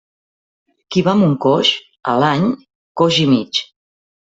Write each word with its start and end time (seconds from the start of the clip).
Qui 0.95 1.03
va 1.07 1.11
amb 1.17 1.25
un 1.27 1.35
coix, 1.45 1.71
a 2.15 2.17
l'any, 2.25 2.49
coix 3.03 3.23
i 3.27 3.31
mig. 3.37 3.65